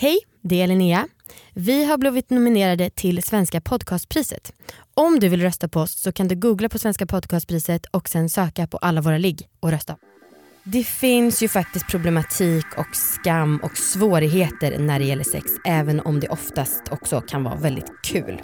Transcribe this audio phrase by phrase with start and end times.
[0.00, 1.08] Hej, det är Linnea.
[1.54, 4.52] Vi har blivit nominerade till Svenska podcastpriset.
[4.94, 8.28] Om du vill rösta på oss så kan du googla på Svenska podcastpriset och sen
[8.28, 9.96] söka på alla våra ligg och rösta.
[10.64, 16.20] Det finns ju faktiskt problematik och skam och svårigheter när det gäller sex även om
[16.20, 18.42] det oftast också kan vara väldigt kul.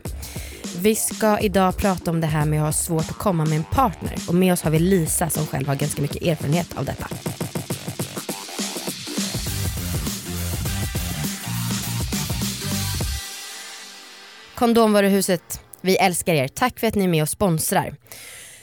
[0.79, 3.65] Vi ska idag prata om det här med att ha svårt att komma med en
[3.65, 7.09] partner och med oss har vi Lisa som själv har ganska mycket erfarenhet av detta.
[14.57, 16.49] Kondomvaruhuset, vi älskar er.
[16.49, 17.95] Tack för att ni är med och sponsrar.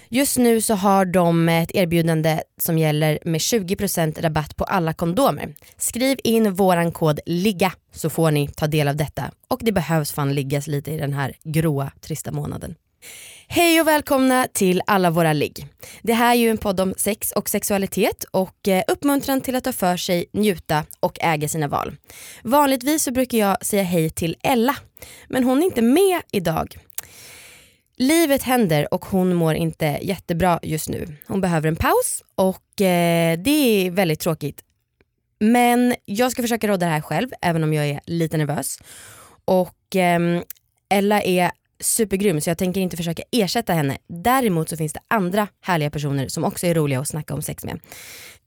[0.09, 5.53] Just nu så har de ett erbjudande som gäller med 20% rabatt på alla kondomer.
[5.77, 9.31] Skriv in våran kod LIGGA så får ni ta del av detta.
[9.47, 12.75] Och det behövs fan liggas lite i den här gråa, trista månaden.
[13.47, 15.67] Hej och välkomna till alla våra ligg.
[16.01, 19.63] Det här är ju en podd om sex och sexualitet och eh, uppmuntran till att
[19.63, 21.95] ta för sig, njuta och äga sina val.
[22.43, 24.75] Vanligtvis så brukar jag säga hej till Ella,
[25.27, 26.77] men hon är inte med idag.
[27.97, 31.15] Livet händer och hon mår inte jättebra just nu.
[31.27, 34.63] Hon behöver en paus och eh, det är väldigt tråkigt.
[35.39, 38.77] Men jag ska försöka råda det här själv även om jag är lite nervös.
[39.45, 40.41] Och eh,
[40.89, 43.97] Ella är supergrym så jag tänker inte försöka ersätta henne.
[44.07, 47.63] Däremot så finns det andra härliga personer som också är roliga att snacka om sex
[47.65, 47.79] med.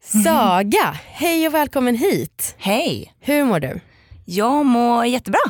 [0.24, 2.54] Saga, hej och välkommen hit.
[2.58, 3.14] Hej!
[3.20, 3.80] Hur mår du?
[4.28, 5.40] Jag mår jättebra.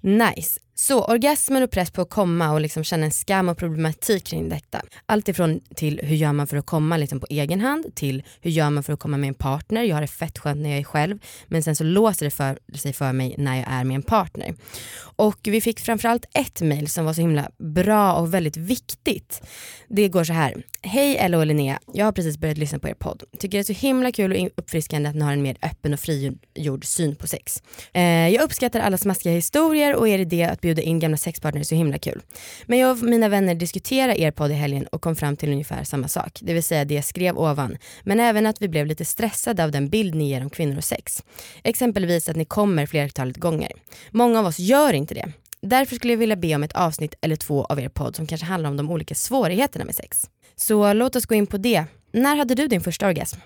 [0.00, 0.60] Nice.
[0.74, 4.48] Så orgasmen och press på att komma och liksom känna en skam och problematik kring
[4.48, 4.82] detta.
[5.06, 8.50] Allt ifrån till hur gör man för att komma liksom på egen hand till hur
[8.50, 9.82] gör man för att komma med en partner.
[9.82, 12.58] Jag har det fett skönt när jag är själv men sen så låser det för,
[12.74, 14.54] sig för mig när jag är med en partner.
[15.00, 19.42] Och vi fick framförallt ett mail som var så himla bra och väldigt viktigt.
[19.88, 20.62] Det går så här.
[20.82, 23.22] Hej Ella och Linnea, jag har precis börjat lyssna på er podd.
[23.38, 26.00] Tycker det är så himla kul och uppfriskande att ni har en mer öppen och
[26.00, 27.62] frigjord syn på sex.
[27.92, 31.64] Eh, jag uppskattar alla smaskiga historier och er idé att bjuda in gamla sexpartner är
[31.64, 32.22] så himla kul.
[32.66, 35.84] Men jag och mina vänner diskuterade er podd i helgen och kom fram till ungefär
[35.84, 36.38] samma sak.
[36.42, 37.76] Det vill säga det jag skrev ovan.
[38.02, 40.84] Men även att vi blev lite stressade av den bild ni ger om kvinnor och
[40.84, 41.24] sex.
[41.64, 43.72] Exempelvis att ni kommer flertalet gånger.
[44.10, 45.32] Många av oss gör inte det.
[45.62, 48.46] Därför skulle jag vilja be om ett avsnitt eller två av er podd som kanske
[48.46, 50.30] handlar om de olika svårigheterna med sex.
[50.56, 51.84] Så låt oss gå in på det.
[52.12, 53.40] När hade du din första orgasm?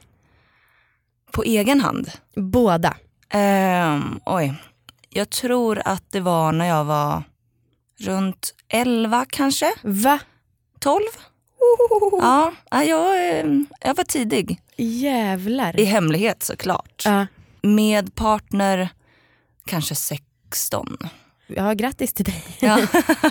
[1.33, 2.11] På egen hand?
[2.37, 2.97] Båda.
[3.35, 4.55] Um, oj.
[5.09, 7.23] Jag tror att det var när jag var
[8.01, 9.73] runt 11 kanske.
[9.83, 10.19] Va?
[10.79, 11.01] 12?
[12.21, 14.61] Ja, jag, ehm, jag var tidig.
[14.77, 15.81] Jävlar.
[15.81, 17.03] I hemlighet såklart.
[17.05, 17.27] Ja.
[17.63, 18.89] Med partner
[19.67, 20.99] kanske 16.
[21.47, 22.44] Ja, grattis till dig.
[22.60, 22.87] Ja.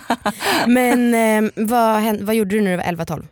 [0.68, 3.28] Men eh, vad, vad gjorde du när du var 11-12?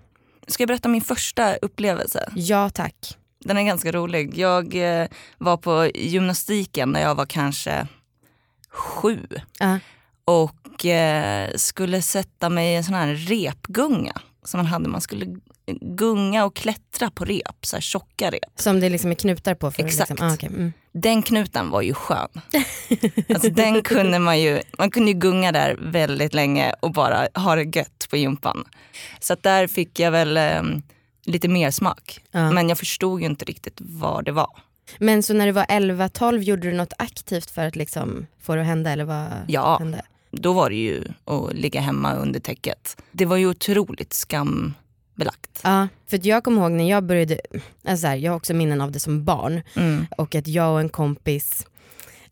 [0.47, 2.31] Ska jag berätta min första upplevelse?
[2.35, 3.17] Ja tack.
[3.39, 4.37] Den är ganska rolig.
[4.37, 7.87] Jag eh, var på gymnastiken när jag var kanske
[8.69, 9.19] sju.
[9.63, 9.75] Uh.
[10.25, 14.89] Och eh, skulle sätta mig i en sån här repgunga som man hade.
[14.89, 15.25] Man skulle
[15.81, 18.51] gunga och klättra på rep, så här tjocka rep.
[18.55, 19.71] Som det liksom är knutar på?
[19.71, 20.09] För Exakt.
[20.09, 20.49] Liksom, ah, okay.
[20.49, 20.73] mm.
[20.91, 22.27] Den knuten var ju skön.
[23.29, 27.55] alltså den kunde man ju, man kunde ju gunga där väldigt länge och bara ha
[27.55, 28.63] det gött på gympan.
[29.19, 30.61] Så att där fick jag väl eh,
[31.25, 32.19] lite mer smak.
[32.31, 32.51] Ja.
[32.51, 34.49] Men jag förstod ju inte riktigt vad det var.
[34.97, 38.61] Men så när du var 11-12 gjorde du något aktivt för att liksom få det
[38.61, 39.77] att hända eller vad Ja.
[39.79, 40.01] hände?
[40.31, 43.01] Då var det ju att ligga hemma under täcket.
[43.11, 44.13] Det var ju otroligt
[45.21, 45.61] skambelagt.
[45.63, 47.39] Ja, för jag kommer ihåg när jag började,
[47.85, 50.05] alltså här, jag har också minnen av det som barn Mm.
[50.17, 51.65] och att jag och en kompis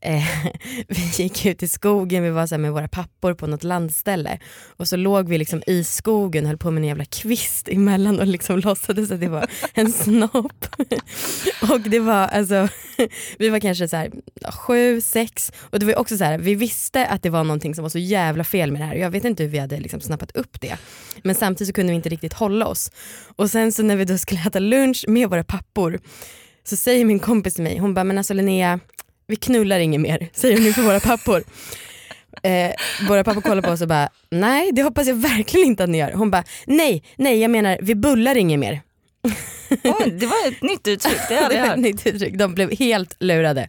[0.01, 0.23] eh,
[0.87, 4.39] vi gick ut i skogen, vi var så här med våra pappor på något landställe
[4.77, 8.19] och så låg vi liksom i skogen och höll på med en jävla kvist emellan
[8.19, 10.65] och liksom låtsades att det var en snopp.
[11.71, 12.67] och det var alltså,
[13.37, 14.11] vi var kanske så här
[14.51, 17.81] sju, sex och det var också så här, vi visste att det var någonting som
[17.81, 20.31] var så jävla fel med det här jag vet inte hur vi hade liksom snappat
[20.31, 20.77] upp det.
[21.23, 22.91] Men samtidigt så kunde vi inte riktigt hålla oss.
[23.35, 25.99] Och sen så när vi då skulle äta lunch med våra pappor
[26.63, 28.79] så säger min kompis till mig, hon bara men alltså Linnea
[29.29, 31.43] vi knullar inget mer, säger hon inför våra pappor.
[32.43, 32.71] Eh,
[33.07, 35.97] våra pappor kollar på oss och bara, nej det hoppas jag verkligen inte att ni
[35.97, 36.11] gör.
[36.11, 38.81] Hon bara, nej, nej jag menar vi bullar inget mer.
[39.83, 41.77] Oj, det var ett nytt uttryck, det hade jag hört.
[41.77, 43.67] nytt uttryck, de blev helt lurade.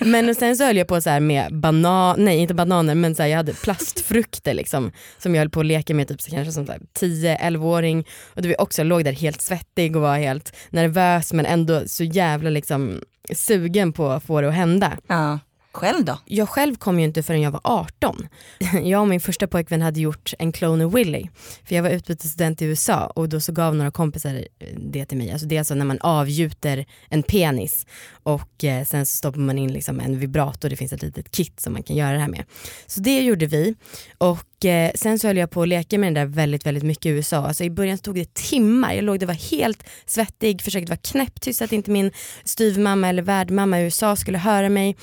[0.00, 3.14] Men och sen så höll jag på så här med banan, nej inte bananer men
[3.14, 6.30] så här, jag hade plastfrukter liksom som jag höll på att leka med typ så
[6.30, 6.66] kanske som
[7.00, 11.82] 10-11-åring och då vi också låg där helt svettig och var helt nervös men ändå
[11.86, 13.00] så jävla liksom
[13.34, 14.92] sugen på att få det att hända.
[15.06, 15.38] Ja.
[15.72, 16.18] Själv då?
[16.24, 18.28] Jag själv kom ju inte förrän jag var 18.
[18.82, 21.28] Jag och min första pojkvän hade gjort en Clone Willy.
[21.64, 24.44] För jag var utbytesstudent i USA och då så gav några kompisar
[24.76, 25.32] det till mig.
[25.32, 27.86] Alltså det är alltså när man avgjuter en penis
[28.22, 31.60] och eh, sen så stoppar man in liksom en vibrator, det finns ett litet kit
[31.60, 32.44] som man kan göra det här med.
[32.86, 33.74] Så det gjorde vi
[34.18, 37.06] och eh, sen så höll jag på att leka med den där väldigt, väldigt mycket
[37.06, 37.36] i USA.
[37.36, 41.58] Alltså i början tog det timmar, jag låg där var helt svettig, försökte vara knäpptyst
[41.58, 42.12] så att inte min
[42.44, 44.96] styvmamma eller värdmamma i USA skulle höra mig.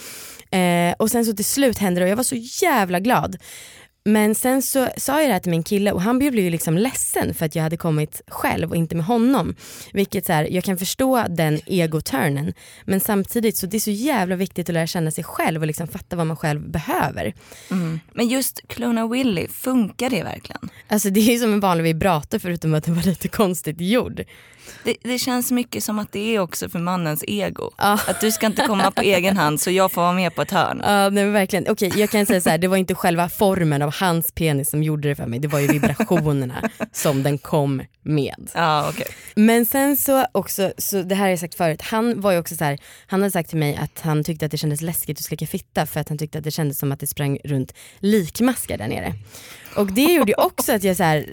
[0.52, 3.38] Eh, och sen så till slut hände det och jag var så jävla glad.
[4.07, 6.78] Men sen så sa jag det här till min kille och han blev ju liksom
[6.78, 9.56] ledsen för att jag hade kommit själv och inte med honom.
[9.94, 12.54] Vilket så här, jag kan förstå den egoturnen
[12.84, 15.88] men samtidigt så det är så jävla viktigt att lära känna sig själv och liksom
[15.88, 17.34] fatta vad man själv behöver.
[17.72, 18.00] Mm.
[18.13, 20.69] Men just Clona Willy, funkar det verkligen?
[20.88, 24.24] Alltså det är ju som en vanlig vibrator förutom att den var lite konstigt gjord.
[24.84, 27.72] Det, det, känns mycket som att det är också för mannens ego.
[27.76, 27.94] Ah.
[28.08, 30.52] Att du ska inte komma på egen hand så jag får vara med på ett
[30.52, 30.82] hörn.
[30.84, 31.68] Ja nej, verkligen.
[31.70, 34.84] Okej jag kan säga så här, det var inte själva formen av hans penis som
[34.84, 38.52] gjorde det för mig, det var ju vibrationerna som den kom med.
[38.54, 39.06] Ah, okay.
[39.36, 42.56] Men sen så också, så det här har jag sagt förut, han var ju också
[42.56, 45.25] så här, han hade sagt till mig att han tyckte att det kändes läskigt att
[45.25, 48.78] slicka fitta för att han tyckte att det kändes som att det sprang runt likmaskar
[48.78, 49.13] där nere.
[49.75, 51.30] Och det gjorde ju också att jag så här,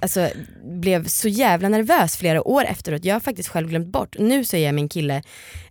[0.00, 0.28] alltså,
[0.64, 3.04] blev så jävla nervös flera år efteråt.
[3.04, 4.16] Jag har faktiskt själv glömt bort.
[4.18, 5.22] Nu så är jag min kille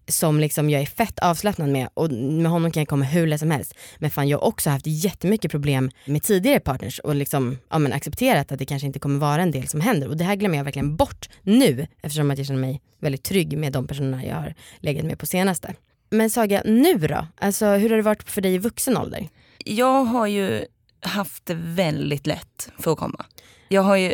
[0.09, 3.39] som liksom jag är fett avslappnad med och med honom kan jag komma hur lätt
[3.39, 3.73] som helst.
[3.97, 7.94] Men fan jag har också haft jättemycket problem med tidigare partners och liksom, ja, men
[7.94, 10.07] accepterat att det kanske inte kommer vara en del som händer.
[10.07, 13.57] Och det här glömmer jag verkligen bort nu eftersom att jag känner mig väldigt trygg
[13.57, 15.73] med de personerna jag har legat med på senaste.
[16.09, 17.27] Men Saga, nu då?
[17.38, 19.29] Alltså hur har det varit för dig i vuxen ålder?
[19.65, 20.65] Jag har ju
[21.01, 23.25] haft det väldigt lätt för att komma.
[23.67, 24.13] Jag har ju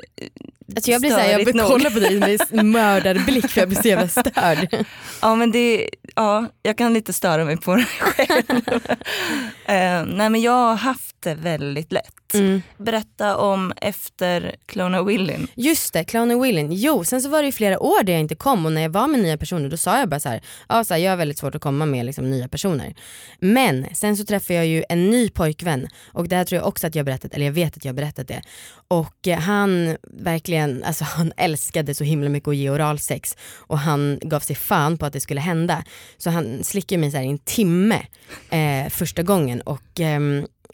[0.76, 1.68] Alltså jag blir såhär, jag nog.
[1.68, 4.86] kolla på dig med mördarblick för jag blir så jävla störd.
[5.22, 8.50] Ja men det, ja jag kan lite störa mig på det själv.
[8.60, 12.25] uh, nej men jag har haft det väldigt lätt.
[12.36, 12.62] Mm.
[12.78, 15.48] Berätta om efter Clona Willin.
[15.56, 16.72] Just det, Clona Willin.
[16.72, 18.90] Jo, sen så var det ju flera år där jag inte kom och när jag
[18.90, 21.18] var med nya personer då sa jag bara så här, ja så här, jag har
[21.18, 22.96] väldigt svårt att komma med liksom, nya personer.
[23.40, 26.88] Men sen så träffade jag ju en ny pojkvän och det här tror jag också
[26.88, 28.42] att jag berättat, eller jag vet att jag berättat det.
[28.88, 34.20] Och eh, han verkligen, alltså han älskade så himla mycket att ge oralsex och han
[34.22, 35.84] gav sig fan på att det skulle hända.
[36.18, 38.06] Så han slickade mig så i en timme
[38.50, 40.20] eh, första gången och eh,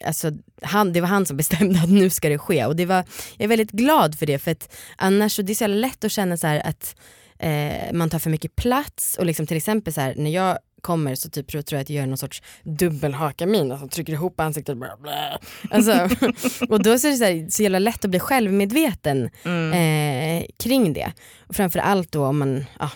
[0.04, 0.30] alltså,
[0.62, 3.04] han, det var han som bestämde att nu ska det ske och det var,
[3.36, 6.12] jag är väldigt glad för det för att annars så det är så lätt att
[6.12, 6.96] känna så att
[7.38, 11.14] eh, man tar för mycket plats och liksom till exempel så här, när jag kommer
[11.14, 14.96] så typ tror jag att jag gör någon sorts dubbelhakamin, alltså trycker ihop ansiktet bla
[14.96, 15.38] bla.
[15.70, 15.92] Alltså,
[16.68, 19.72] och då är det så, här, så jävla lätt att bli självmedveten mm.
[19.72, 21.12] eh, kring det.
[21.38, 22.90] Och framförallt då om man ja,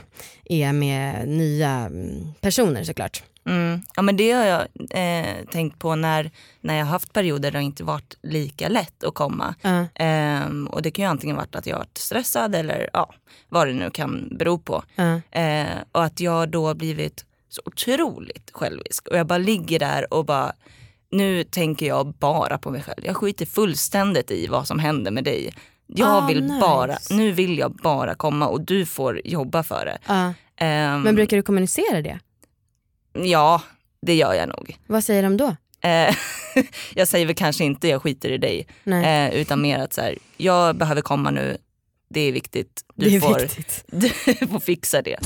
[0.45, 3.23] är med nya mm, personer såklart.
[3.47, 3.83] Mm.
[3.97, 4.61] Ja men det har jag
[4.91, 9.15] eh, tänkt på när, när jag haft perioder där det inte varit lika lätt att
[9.15, 9.55] komma.
[9.65, 10.07] Uh.
[10.07, 13.15] Eh, och det kan ju antingen varit att jag varit stressad eller ja,
[13.49, 14.83] vad det nu kan bero på.
[14.99, 15.41] Uh.
[15.43, 19.09] Eh, och att jag då blivit så otroligt självisk.
[19.09, 20.53] Och jag bara ligger där och bara,
[21.11, 23.07] nu tänker jag bara på mig själv.
[23.07, 25.55] Jag skiter fullständigt i vad som händer med dig.
[25.87, 26.61] Jag ah, vill nice.
[26.61, 30.13] bara, nu vill jag bara komma och du får jobba för det.
[30.13, 30.31] Uh.
[30.61, 32.19] Um, Men brukar du kommunicera det?
[33.25, 33.63] Ja,
[34.03, 34.77] det gör jag nog.
[34.87, 35.57] Vad säger de då?
[35.81, 36.15] Eh,
[36.95, 38.67] jag säger väl kanske inte jag skiter i dig.
[38.85, 41.57] Eh, utan mer att så här, jag behöver komma nu,
[42.11, 42.85] det är viktigt.
[42.95, 43.85] Du, det är får, viktigt.
[44.41, 45.19] du får fixa det.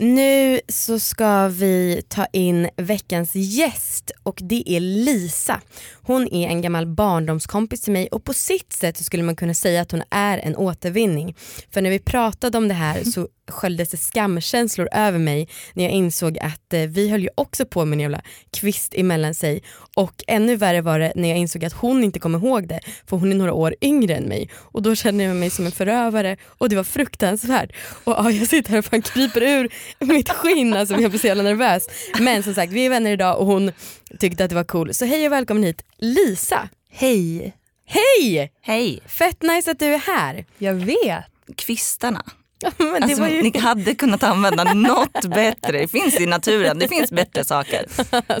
[0.00, 5.60] Nu så ska vi ta in veckans gäst och det är Lisa.
[6.02, 9.82] Hon är en gammal barndomskompis till mig och på sitt sätt skulle man kunna säga
[9.82, 11.36] att hon är en återvinning.
[11.70, 15.92] För när vi pratade om det här så sköljdes det skamkänslor över mig när jag
[15.92, 19.62] insåg att eh, vi höll ju också på med en jävla kvist emellan sig
[19.94, 23.16] och ännu värre var det när jag insåg att hon inte kom ihåg det för
[23.16, 26.36] hon är några år yngre än mig och då kände jag mig som en förövare
[26.46, 27.72] och det var fruktansvärt.
[28.04, 31.26] Och ja, jag sitter här och fan kryper ur mitt skinn alltså jag blir så
[31.26, 31.88] jävla nervös.
[32.18, 33.72] Men som sagt vi är vänner idag och hon
[34.18, 34.94] tyckte att det var cool.
[34.94, 36.68] Så hej och välkommen hit Lisa.
[36.90, 37.54] Hej.
[37.86, 38.52] Hej!
[38.62, 39.00] Hej.
[39.06, 40.44] Fett nice att du är här.
[40.58, 41.24] Jag vet.
[41.56, 42.24] Kvistarna.
[42.60, 43.42] Ja, alltså, ju...
[43.42, 45.78] Ni hade kunnat använda något bättre.
[45.78, 47.86] Det finns i naturen, det finns bättre saker.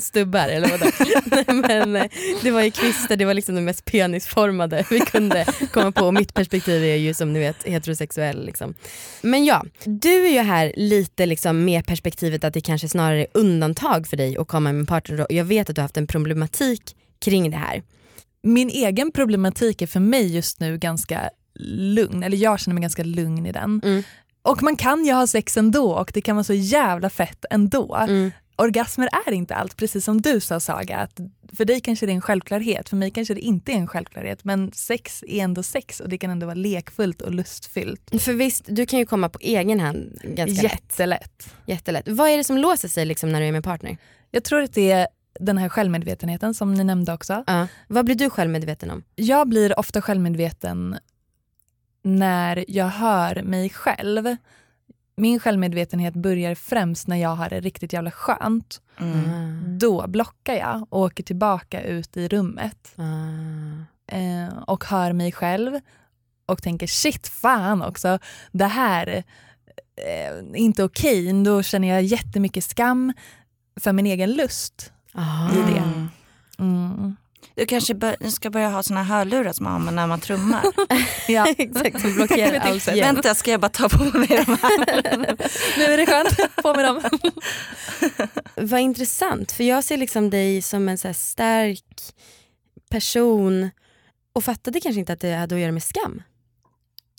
[0.00, 1.62] Stubbar eller vadå?
[1.68, 2.04] men, eh,
[2.42, 6.04] det var ju kvistar, det var liksom det mest penisformade vi kunde komma på.
[6.04, 8.46] Och mitt perspektiv är ju som ni vet heterosexuell.
[8.46, 8.74] Liksom.
[9.22, 13.26] Men ja, du är ju här lite liksom med perspektivet att det kanske snarare är
[13.34, 15.26] undantag för dig att komma med en partner.
[15.28, 17.82] Jag vet att du har haft en problematik kring det här.
[18.42, 23.04] Min egen problematik är för mig just nu ganska lugn, eller jag känner mig ganska
[23.04, 23.80] lugn i den.
[23.84, 24.02] Mm.
[24.42, 27.94] Och man kan ju ha sex ändå och det kan vara så jävla fett ändå.
[27.94, 28.30] Mm.
[28.56, 30.96] Orgasmer är inte allt, precis som du sa Saga.
[30.96, 31.20] Att
[31.56, 34.44] för dig kanske det är en självklarhet, för mig kanske det inte är en självklarhet.
[34.44, 38.22] Men sex är ändå sex och det kan ändå vara lekfullt och lustfyllt.
[38.22, 40.72] För visst, du kan ju komma på egen hand ganska lätt.
[40.72, 41.54] Jättelätt.
[41.66, 42.08] Jättelätt.
[42.08, 43.96] Vad är det som låser sig liksom när du är med partner?
[44.30, 45.08] Jag tror att det är
[45.40, 47.44] den här självmedvetenheten som ni nämnde också.
[47.46, 47.66] Ja.
[47.88, 49.02] Vad blir du själv medveten om?
[49.14, 50.96] Jag blir ofta självmedveten
[52.02, 54.36] när jag hör mig själv.
[55.16, 58.80] Min självmedvetenhet börjar främst när jag har det riktigt jävla skönt.
[59.00, 59.78] Mm.
[59.78, 62.94] Då blockar jag och åker tillbaka ut i rummet
[64.12, 65.80] eh, och hör mig själv
[66.46, 68.18] och tänker shit fan också,
[68.52, 69.24] det här eh,
[70.06, 71.44] är inte okej.
[71.44, 73.12] Då känner jag jättemycket skam
[73.80, 74.92] för min egen lust.
[75.12, 75.52] Ah.
[75.52, 76.08] I det.
[76.58, 77.16] Mm.
[77.58, 80.62] Du kanske bör, ska börja ha såna hörlurar som man har när man trummar.
[81.28, 81.46] Ja.
[81.58, 82.96] Exakt, som blockerar allt ljud.
[83.00, 85.36] Vänta, ska jag bara ta på mig de här?
[85.78, 87.02] nu är det skönt, på med dem.
[88.54, 91.84] Vad intressant, för jag ser liksom dig som en så stark
[92.90, 93.70] person
[94.32, 96.22] och fattade kanske inte att det hade att göra med skam.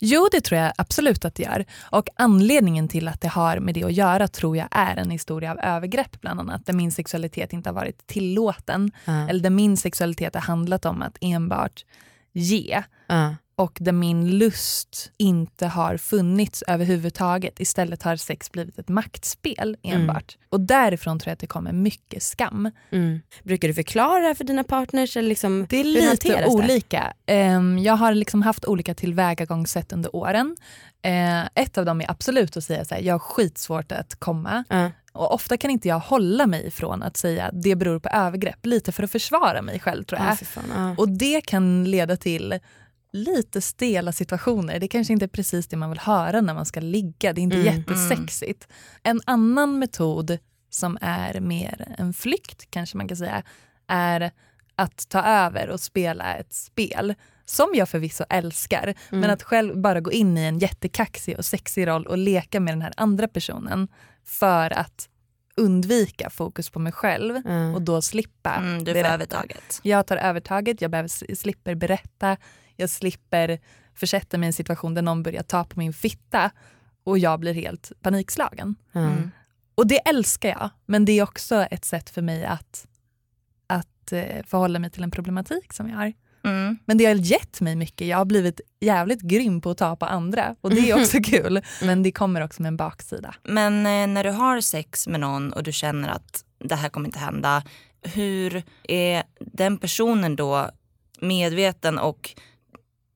[0.00, 1.64] Jo, det tror jag absolut att det gör.
[1.80, 5.50] Och anledningen till att det har med det att göra tror jag är en historia
[5.50, 8.90] av övergrepp bland annat, där min sexualitet inte har varit tillåten.
[9.04, 9.28] Ja.
[9.28, 11.84] Eller där min sexualitet har handlat om att enbart
[12.32, 12.82] ge.
[13.06, 13.34] Ja.
[13.60, 17.60] Och där min lust inte har funnits överhuvudtaget.
[17.60, 20.38] Istället har sex blivit ett maktspel enbart.
[20.48, 22.70] Och därifrån tror jag att det kommer mycket skam.
[22.90, 23.20] Mm.
[23.42, 25.16] Brukar du förklara för dina partners?
[25.16, 27.12] Eller liksom, Det är lite olika.
[27.26, 30.56] Ehm, jag har liksom haft olika tillvägagångssätt under åren.
[31.02, 34.64] Eh, ett av dem är absolut att säga så här, jag har skitsvårt att komma.
[34.68, 34.90] Ja.
[35.12, 38.92] Och ofta kan inte jag hålla mig ifrån att säga det beror på övergrepp, lite
[38.92, 40.30] för att försvara mig själv tror jag.
[40.30, 40.94] Ja, fy fan.
[40.98, 42.60] Och det kan leda till
[43.12, 44.80] lite stela situationer.
[44.80, 47.32] Det kanske inte är precis det man vill höra när man ska ligga.
[47.32, 48.68] Det är inte Mm, jättesexigt.
[49.02, 50.38] En annan metod
[50.70, 53.42] som är mer en flykt kanske man kan säga
[53.86, 54.30] är
[54.76, 57.14] att ta över och spela ett spel
[57.44, 58.94] som jag förvisso älskar.
[59.10, 62.72] Men att själv bara gå in i en jättekaxig och sexig roll och leka med
[62.74, 63.88] den här andra personen
[64.24, 65.08] för att
[65.56, 67.74] undvika fokus på mig själv Ja.
[67.74, 69.14] och då slippa Mm, du får berätta.
[69.14, 69.80] övertaget.
[69.82, 72.36] Jag tar övertaget, jag behöver, slipper berätta,
[72.80, 73.58] jag slipper
[73.94, 76.50] försätta mig i en situation där någon börjar ta på min fitta
[77.04, 78.74] och jag blir helt panikslagen.
[78.92, 79.00] Ja.
[79.00, 79.30] Mm.
[79.74, 82.86] Och det älskar jag, men det är också ett sätt för mig att,
[83.66, 86.12] att eh, förhålla mig till en problematik som jag har.
[86.44, 86.78] Mm.
[86.84, 88.06] Men det har gett mig mycket.
[88.06, 91.62] Jag har blivit jävligt grym på att ta på andra och det är också kul.
[91.82, 93.34] Men det kommer också med en baksida.
[93.42, 97.08] Men eh, när du har sex med någon och du känner att det här kommer
[97.08, 97.62] inte hända.
[98.02, 100.70] Hur är den personen då
[101.20, 102.30] medveten och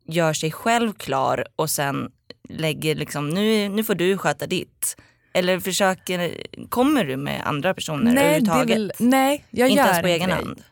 [0.06, 2.11] gör sig själv klar och sen
[2.49, 4.96] lägger liksom nu, nu får du sköta ditt.
[5.32, 8.76] Eller försöker, kommer du med andra personer Nej, överhuvudtaget?
[8.76, 10.34] väl, nej, jag inte gör ens på egen det.
[10.34, 10.62] hand?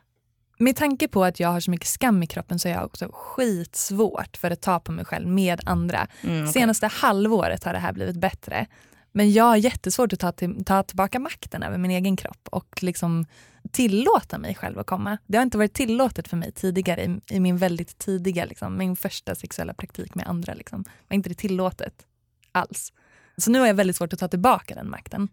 [0.58, 3.08] Med tanke på att jag har så mycket skam i kroppen så är jag också
[3.12, 6.06] skitsvårt för att ta på mig själv med andra.
[6.22, 6.52] Mm, okej.
[6.52, 8.66] Senaste halvåret har det här blivit bättre.
[9.12, 12.82] Men jag har jättesvårt att ta, till, ta tillbaka makten över min egen kropp och
[12.82, 13.26] liksom
[13.70, 15.18] tillåta mig själv att komma.
[15.26, 18.96] Det har inte varit tillåtet för mig tidigare i, i min väldigt tidiga, liksom, min
[18.96, 20.54] första sexuella praktik med andra.
[20.54, 20.84] Liksom.
[21.08, 22.06] var inte det tillåtet
[22.52, 22.92] alls.
[23.36, 25.28] Så nu har jag väldigt svårt att ta tillbaka den makten.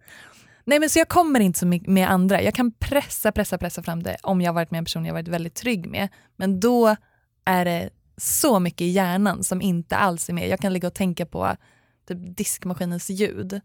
[0.65, 2.41] Nej men så jag kommer inte så mycket med andra.
[2.41, 5.13] Jag kan pressa, pressa, pressa fram det om jag har varit med en person jag
[5.13, 6.09] varit väldigt trygg med.
[6.35, 6.95] Men då
[7.45, 10.49] är det så mycket i hjärnan som inte alls är med.
[10.49, 11.55] Jag kan ligga och tänka på
[12.09, 13.61] typ diskmaskinens ljud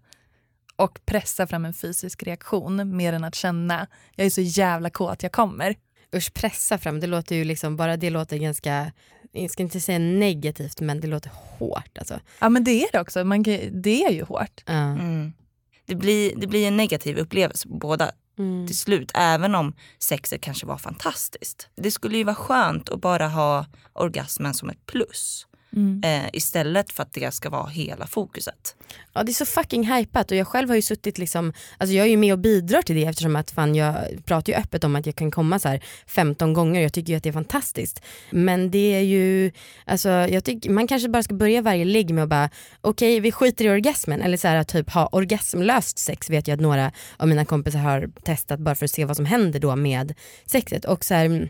[0.76, 5.22] och pressa fram en fysisk reaktion mer än att känna jag är så jävla kåt
[5.22, 5.76] jag kommer.
[6.16, 8.92] Usch, pressa fram, det låter ju liksom, bara det låter ganska,
[9.32, 12.20] jag ska inte säga negativt men det låter hårt alltså.
[12.38, 14.62] Ja men det är det också, Man kan, det är ju hårt.
[14.66, 14.72] Ja.
[14.72, 15.32] Mm.
[15.86, 18.66] Det, blir, det blir en negativ upplevelse på båda Mm.
[18.66, 19.10] till slut.
[19.14, 21.68] Även om sexet kanske var fantastiskt.
[21.76, 25.46] Det skulle ju vara skönt att bara ha orgasmen som ett plus.
[26.04, 28.76] Eh, istället för att det ska vara hela fokuset.
[29.12, 30.31] Ja det är så fucking hypat.
[30.31, 32.97] Och jag själv har ju suttit liksom, alltså jag är ju med och bidrar till
[32.97, 35.85] det eftersom att fan jag pratar ju öppet om att jag kan komma så här
[36.07, 36.81] 15 gånger.
[36.81, 38.02] Jag tycker ju att det är fantastiskt.
[38.31, 39.52] Men det är ju,
[39.85, 42.50] alltså jag tycker man kanske bara ska börja varje ligg med att bara
[42.81, 44.23] okej vi skiter i orgasmen.
[44.23, 48.11] Eller så här typ ha orgasmlöst sex vet jag att några av mina kompisar har
[48.25, 50.14] testat bara för att se vad som händer då med
[50.47, 50.85] sexet.
[50.85, 51.49] Och så här,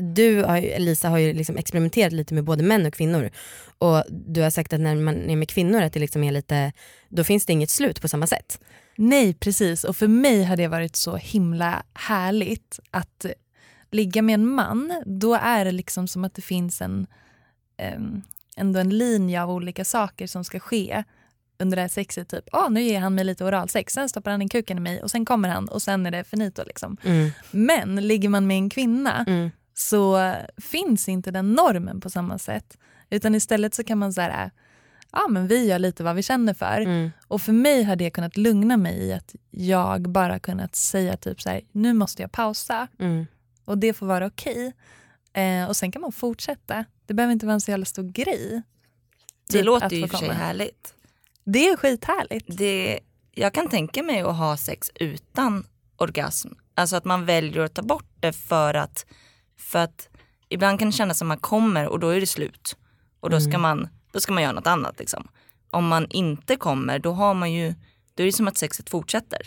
[0.00, 3.30] du har ju, Lisa har ju liksom experimenterat lite med både män och kvinnor
[3.78, 6.72] och du har sagt att när man är med kvinnor att det liksom är lite,
[7.08, 8.60] då finns det inget slut på samma sätt.
[8.96, 13.26] Nej precis och för mig har det varit så himla härligt att
[13.90, 15.02] ligga med en man.
[15.06, 17.06] Då är det liksom som att det finns en,
[18.56, 21.04] ändå en linje av olika saker som ska ske
[21.64, 22.28] under det här sexet.
[22.28, 25.02] Typ, oh, nu ger han mig lite oralsex, sen stoppar han in kuken i mig
[25.02, 26.62] och sen kommer han och sen är det finito.
[26.66, 26.96] Liksom.
[27.04, 27.30] Mm.
[27.50, 29.50] Men ligger man med en kvinna Mm.
[29.74, 32.78] så finns inte den normen på samma sätt.
[33.10, 34.50] Utan istället så kan man säga,
[35.12, 36.80] ja men vi gör lite vad vi känner för.
[36.80, 37.10] Mm.
[37.28, 41.42] Och för mig har det kunnat lugna mig i att jag bara kunnat säga typ
[41.42, 43.26] så här, nu måste jag pausa Mm.
[43.64, 44.72] och det får vara okej.
[45.32, 46.84] Eh, och sen kan man fortsätta.
[47.06, 48.62] Det behöver inte vara en så jävla stor grej.
[49.48, 50.94] Det Typ låter ju i och för sig härligt.
[51.44, 52.46] Det är skithärligt.
[52.58, 53.00] Det,
[53.34, 56.48] jag kan tänka mig att ha sex utan orgasm.
[56.74, 59.06] Alltså att man väljer att ta bort det för att,
[59.58, 60.08] för att
[60.48, 62.76] ibland kan det kännas som att man kommer och då är det slut.
[63.20, 64.98] Och då ska, man, då ska man göra något annat.
[64.98, 65.28] Liksom.
[65.70, 67.74] Om man inte kommer då har man ju,
[68.14, 69.40] då är det som att sexet fortsätter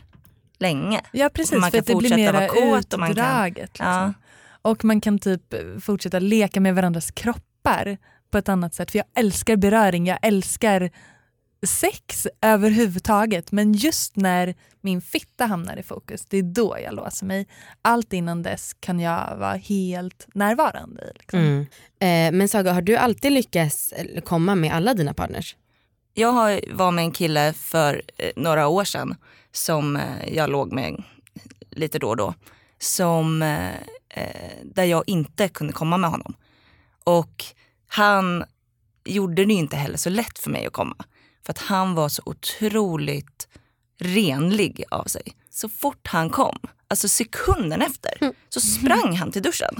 [0.59, 1.01] länge.
[1.11, 3.69] Ja precis, Man för kan att det blir mera kåt och man kan- utdraget.
[3.69, 3.87] Liksom.
[3.87, 4.13] Ja.
[4.61, 7.97] Och man kan typ fortsätta leka med varandras kroppar
[8.31, 8.91] på ett annat sätt.
[8.91, 10.91] För jag älskar beröring, jag älskar
[11.63, 13.51] sex överhuvudtaget.
[13.51, 17.47] Men just när min fitta hamnar i fokus, det är då jag låser mig.
[17.81, 21.11] Allt innan dess kan jag vara helt närvarande i.
[21.15, 21.39] Liksom.
[21.39, 21.61] Mm.
[21.99, 23.93] Eh, men Saga, har du alltid lyckats
[24.25, 25.55] komma med alla dina partners?
[26.13, 29.15] Jag har, var med en kille för eh, några år sedan
[29.51, 31.03] som eh, jag låg med
[31.71, 32.33] lite då och då.
[32.79, 33.75] Som, eh,
[34.09, 36.33] eh, där jag inte kunde komma med honom.
[37.03, 37.43] Och
[37.87, 38.43] han
[39.05, 40.95] gjorde det inte heller så lätt för mig att komma.
[41.47, 43.47] För att han var så otroligt
[43.99, 45.23] renlig av sig.
[45.49, 49.75] Så fort han kom, alltså sekunden efter, så sprang han till duschen.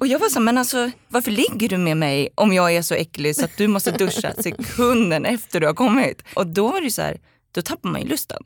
[0.00, 2.94] Och jag var så men alltså varför ligger du med mig om jag är så
[2.94, 6.22] äcklig så att du måste duscha sekunden efter du har kommit?
[6.34, 7.20] Och då var det så här,
[7.52, 8.42] då tappar man ju lusten.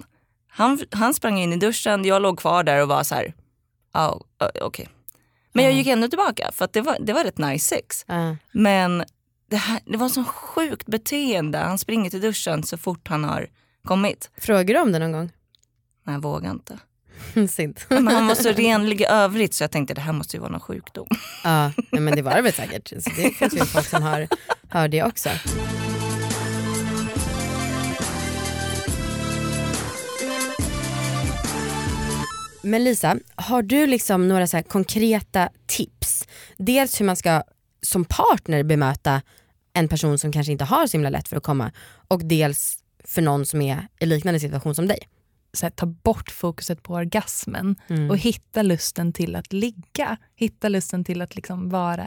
[0.49, 3.35] Han, han sprang in i duschen, jag låg kvar där och var så här,
[3.93, 4.89] ja oh, okej.
[5.53, 8.05] Men jag gick ändå tillbaka för att det var, det var rätt nice sex.
[8.11, 8.35] Uh.
[8.53, 9.05] Men
[9.51, 11.59] det, här, det var så sjukt beteende.
[11.59, 13.49] Han springer till duschen så fort han har
[13.85, 14.31] kommit.
[14.37, 15.33] Frågar du om det någon gång?
[16.05, 16.79] Nej, jag vågar inte.
[17.49, 17.81] Synd.
[17.89, 20.53] Men han var så renlig i övrigt så jag tänkte det här måste ju vara
[20.53, 21.07] någon sjukdom.
[21.45, 22.89] Ja, men det var det väl säkert.
[22.89, 24.29] Så det finns ju folk som har,
[24.69, 25.31] har det också.
[32.63, 36.29] Men Lisa, har du liksom några så konkreta tips?
[36.57, 37.43] Dels hur man ska
[37.83, 39.23] som partner bemöta
[39.79, 41.73] en person som kanske inte har så himla lätt för att komma
[42.09, 44.99] och dels för någon som är i liknande situation som dig.
[45.53, 48.11] Så här, ta bort fokuset på orgasmen Mm.
[48.11, 50.17] och hitta lusten till att ligga.
[50.37, 52.07] Hitta lusten till att liksom vara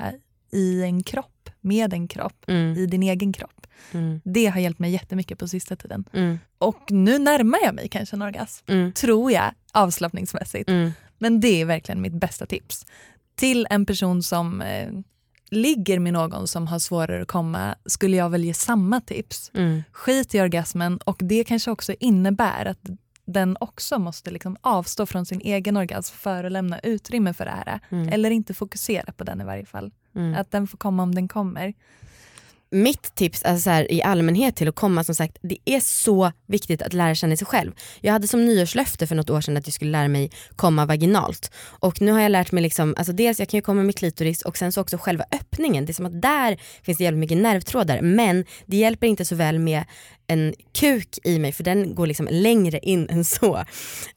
[0.51, 2.77] i en kropp, med en kropp, Mm.
[2.77, 3.67] i din egen kropp.
[3.91, 4.21] Mm.
[4.23, 6.05] Det har hjälpt mig jättemycket på sista tiden.
[6.13, 6.39] Mm.
[6.57, 8.93] Och nu närmar jag mig kanske en orgasm, Mm.
[8.93, 10.69] tror jag, avslappningsmässigt.
[10.69, 10.91] Mm.
[11.17, 12.85] Men det är verkligen mitt bästa tips.
[13.35, 14.89] Till en person som eh,
[15.51, 19.51] ligger med någon som har svårare att komma skulle jag väl ge samma tips.
[19.53, 19.83] Mm.
[19.91, 22.79] Skit i orgasmen och det kanske också innebär att
[23.25, 27.51] den också måste liksom avstå från sin egen orgasm för att lämna utrymme för det
[27.65, 27.79] här.
[27.89, 28.09] Mm.
[28.09, 29.91] Eller inte fokusera på den i varje fall.
[30.15, 30.35] Mm.
[30.35, 31.73] Att den får komma om den kommer
[32.71, 36.31] mitt tips alltså så här, i allmänhet till att komma, som sagt, det är så
[36.47, 37.71] viktigt att lära känna sig själv.
[38.01, 41.51] Jag hade som nyårslöfte för något år sedan att jag skulle lära mig komma vaginalt.
[41.63, 44.41] Och nu har jag lärt mig, liksom, alltså dels jag kan ju komma med klitoris
[44.41, 45.85] och sen så också själva öppningen.
[45.85, 49.35] Det är som att där finns det jävligt mycket nervtrådar men det hjälper inte så
[49.35, 49.83] väl med
[50.31, 53.63] en kuk i mig för den går liksom längre in än så.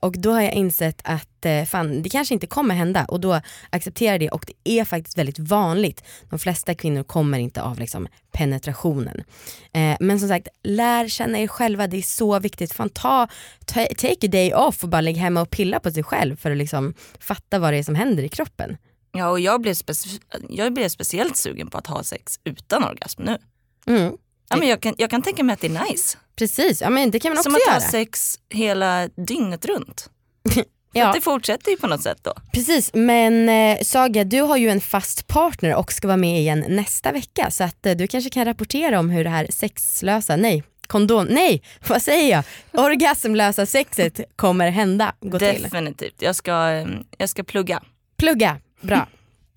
[0.00, 3.40] Och då har jag insett att eh, fan, det kanske inte kommer hända och då
[3.70, 6.04] accepterar jag det och det är faktiskt väldigt vanligt.
[6.30, 9.24] De flesta kvinnor kommer inte av liksom, penetrationen.
[9.72, 12.72] Eh, men som sagt, lär känna er själva, det är så viktigt.
[12.72, 13.28] Fan, ta,
[13.66, 16.50] ta, take a day off och bara lägga hemma och pilla på sig själv för
[16.50, 18.76] att liksom, fatta vad det är som händer i kroppen.
[19.12, 23.22] Ja, och jag blev, speci- jag blev speciellt sugen på att ha sex utan orgasm
[23.22, 23.38] nu.
[23.86, 24.16] Mm.
[24.48, 26.18] Ja, men jag, kan, jag kan tänka mig att det är nice.
[26.36, 27.84] Precis, ja, men det kan man också Som att göra.
[27.84, 30.10] ha sex hela dygnet runt.
[30.96, 31.12] Ja.
[31.12, 32.32] Det fortsätter ju på något sätt då.
[32.52, 36.64] Precis, men eh, Saga du har ju en fast partner och ska vara med igen
[36.68, 40.62] nästa vecka så att eh, du kanske kan rapportera om hur det här sexlösa, nej
[40.86, 42.44] kondom, nej vad säger jag,
[42.84, 45.62] orgasmlösa sexet kommer hända, gå till.
[45.62, 46.22] Definitivt.
[46.22, 46.86] Jag ska, eh,
[47.18, 47.82] jag ska plugga.
[48.16, 49.08] Plugga, bra.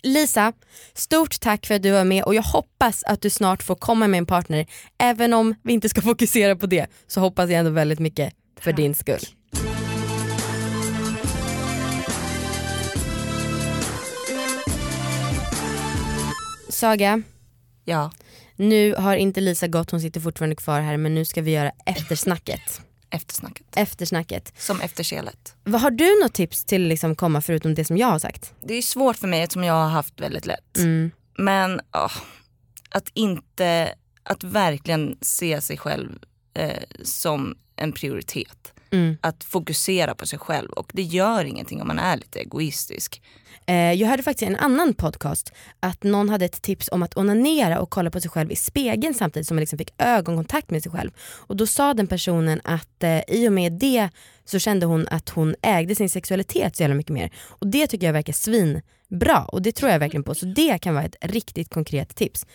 [0.02, 0.52] Lisa,
[0.94, 4.06] stort tack för att du var med och jag hoppas att du snart får komma
[4.06, 4.66] med en partner.
[4.98, 8.72] Även om vi inte ska fokusera på det så hoppas jag ändå väldigt mycket för
[8.72, 9.20] din skull.
[16.68, 17.22] Saga,
[17.84, 18.10] Ja,
[18.56, 21.72] nu har inte Lisa gått, hon sitter fortfarande kvar här men nu ska vi göra
[21.86, 22.80] eftersnacket.
[23.10, 23.66] Eftersnacket.
[23.76, 24.52] Eftersnacket.
[24.58, 25.54] Som efterselet.
[25.64, 28.54] Vad Har du något tips till liksom komma förutom det som jag har sagt?
[28.64, 30.76] Det är svårt för mig eftersom jag har haft väldigt lätt.
[30.76, 31.10] Mm.
[31.38, 32.12] Men åh,
[32.90, 36.18] att inte att verkligen se sig själv
[36.54, 38.72] eh, som en prioritet.
[38.90, 39.16] Mm.
[39.20, 43.22] Att fokusera på sig själv och det gör ingenting om man är lite egoistisk.
[43.66, 47.16] Eh, jag hörde faktiskt i en annan podcast att någon hade ett tips om att
[47.16, 50.82] onanera och kolla på sig själv i spegeln samtidigt som man liksom fick ögonkontakt med
[50.82, 51.10] sig själv.
[51.20, 54.08] Och då sa den personen att eh, i och med det
[54.44, 57.32] så kände hon att hon ägde sin sexualitet så jävla mycket mer.
[57.36, 60.34] Och det tycker jag verkar svinbra och det tror jag verkligen på.
[60.34, 62.46] Så det kan vara ett riktigt konkret tips.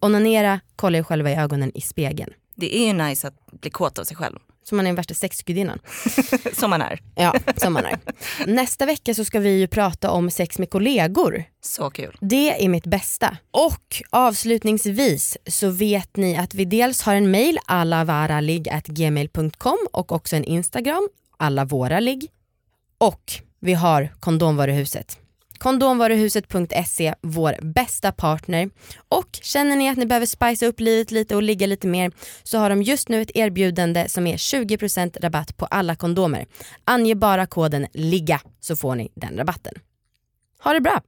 [0.00, 2.32] Onanera, kolla er själva i ögonen i spegeln.
[2.54, 4.38] Det är ju nice att bli kåt av sig själv.
[4.64, 5.78] Som man är den värsta sexgudinnan.
[6.52, 7.00] Som man är.
[7.14, 7.98] Ja, som man är.
[8.46, 11.44] Nästa vecka så ska vi ju prata om sex med kollegor.
[11.60, 12.16] Så kul.
[12.20, 13.36] Det är mitt bästa.
[13.50, 20.44] Och avslutningsvis så vet ni att vi dels har en mail allavaraligg.gmail.com och också en
[20.44, 22.30] Instagram, alla våra ligg.
[22.98, 25.18] Och vi har kondomvaruhuset.
[25.60, 28.70] Kondomvaruhuset.se, vår bästa partner.
[29.08, 32.58] Och känner ni att ni behöver spicea upp livet lite och ligga lite mer så
[32.58, 36.46] har de just nu ett erbjudande som är 20% rabatt på alla kondomer.
[36.84, 39.74] Ange bara koden LIGGA så får ni den rabatten.
[40.62, 41.00] Ha det bra!